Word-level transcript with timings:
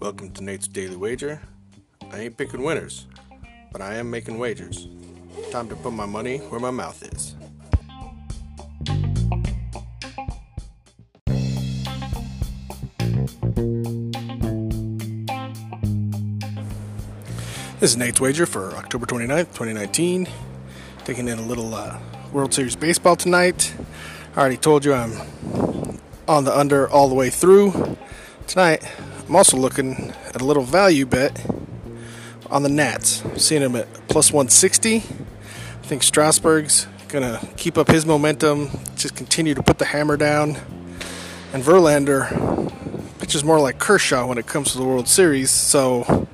Welcome 0.00 0.30
to 0.32 0.42
Nate's 0.42 0.66
Daily 0.66 0.96
Wager. 0.96 1.42
I 2.10 2.20
ain't 2.20 2.38
picking 2.38 2.62
winners, 2.62 3.06
but 3.70 3.82
I 3.82 3.96
am 3.96 4.10
making 4.10 4.38
wagers. 4.38 4.88
Time 5.50 5.68
to 5.68 5.76
put 5.76 5.92
my 5.92 6.06
money 6.06 6.38
where 6.38 6.60
my 6.60 6.70
mouth 6.70 7.02
is. 7.12 7.36
This 17.80 17.90
is 17.90 17.96
Nate's 17.98 18.18
Wager 18.18 18.46
for 18.46 18.74
October 18.76 19.04
29th, 19.04 19.48
2019. 19.52 20.26
Taking 21.04 21.28
in 21.28 21.38
a 21.38 21.42
little 21.42 21.74
uh, 21.74 21.98
World 22.32 22.54
Series 22.54 22.76
baseball 22.76 23.16
tonight. 23.16 23.74
I 24.36 24.40
already 24.40 24.58
told 24.58 24.84
you 24.84 24.94
I'm 24.94 25.12
on 26.28 26.44
the 26.44 26.56
under 26.56 26.88
all 26.88 27.08
the 27.08 27.16
way 27.16 27.30
through. 27.30 27.96
Tonight, 28.46 28.88
I'm 29.26 29.34
also 29.34 29.56
looking 29.56 30.12
at 30.28 30.40
a 30.40 30.44
little 30.44 30.62
value 30.62 31.04
bet 31.04 31.44
on 32.48 32.62
the 32.62 32.68
Nats. 32.68 33.24
seeing 33.36 33.60
them 33.60 33.74
at 33.74 33.92
plus 34.06 34.32
160. 34.32 34.98
I 34.98 35.00
think 35.82 36.04
Strasburg's 36.04 36.86
going 37.08 37.24
to 37.24 37.44
keep 37.56 37.76
up 37.76 37.88
his 37.88 38.06
momentum, 38.06 38.70
just 38.94 39.16
continue 39.16 39.52
to 39.54 39.64
put 39.64 39.78
the 39.78 39.86
hammer 39.86 40.16
down. 40.16 40.56
And 41.52 41.64
Verlander 41.64 42.70
pitches 43.18 43.42
more 43.42 43.58
like 43.58 43.80
Kershaw 43.80 44.28
when 44.28 44.38
it 44.38 44.46
comes 44.46 44.70
to 44.72 44.78
the 44.78 44.84
World 44.84 45.08
Series, 45.08 45.50
so 45.50 46.28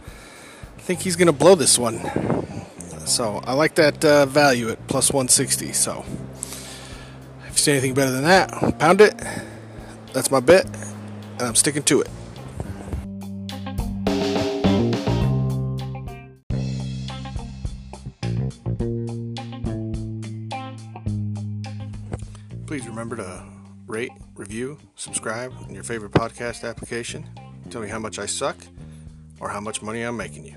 I 0.76 0.80
think 0.82 1.00
he's 1.00 1.16
going 1.16 1.28
to 1.28 1.32
blow 1.32 1.54
this 1.54 1.78
one. 1.78 1.98
So 3.06 3.40
I 3.44 3.54
like 3.54 3.76
that 3.76 4.04
uh, 4.04 4.26
value 4.26 4.68
at 4.68 4.86
plus 4.86 5.10
160. 5.10 5.72
So 5.72 6.04
you 7.64 7.72
anything 7.72 7.94
better 7.94 8.10
than 8.10 8.24
that, 8.24 8.78
pound 8.78 9.00
it. 9.00 9.14
That's 10.12 10.30
my 10.30 10.40
bet, 10.40 10.66
and 11.38 11.42
I'm 11.42 11.54
sticking 11.54 11.82
to 11.84 12.02
it. 12.02 12.08
Please 22.66 22.86
remember 22.86 23.16
to 23.16 23.46
rate, 23.86 24.10
review, 24.34 24.78
subscribe 24.96 25.52
in 25.68 25.74
your 25.74 25.84
favorite 25.84 26.12
podcast 26.12 26.68
application. 26.68 27.24
Tell 27.70 27.80
me 27.80 27.88
how 27.88 27.98
much 27.98 28.18
I 28.18 28.26
suck 28.26 28.56
or 29.40 29.48
how 29.48 29.60
much 29.60 29.82
money 29.82 30.02
I'm 30.02 30.16
making 30.16 30.44
you. 30.44 30.56